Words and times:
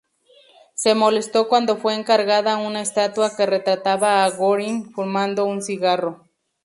Se 0.73 0.95
molestó 0.95 1.47
cuando 1.47 1.77
fue 1.77 1.93
encargada 1.93 2.57
una 2.57 2.81
estatua 2.81 3.35
que 3.37 3.45
retrataba 3.45 4.25
a 4.25 4.31
Göring 4.31 4.91
fumando 4.93 5.45
un 5.45 5.61
cigarro. 5.61 6.27